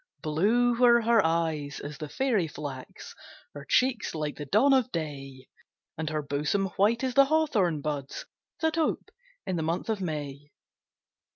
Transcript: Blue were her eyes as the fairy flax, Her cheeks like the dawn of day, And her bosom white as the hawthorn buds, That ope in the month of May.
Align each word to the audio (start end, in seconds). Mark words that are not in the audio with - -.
Blue 0.23 0.73
were 0.79 1.03
her 1.03 1.23
eyes 1.23 1.79
as 1.79 1.99
the 1.99 2.09
fairy 2.09 2.47
flax, 2.47 3.13
Her 3.53 3.67
cheeks 3.69 4.15
like 4.15 4.35
the 4.35 4.47
dawn 4.47 4.73
of 4.73 4.91
day, 4.91 5.47
And 5.95 6.09
her 6.09 6.23
bosom 6.23 6.69
white 6.69 7.03
as 7.03 7.13
the 7.13 7.25
hawthorn 7.25 7.81
buds, 7.81 8.25
That 8.61 8.79
ope 8.79 9.11
in 9.45 9.57
the 9.57 9.61
month 9.61 9.89
of 9.89 10.01
May. 10.01 10.49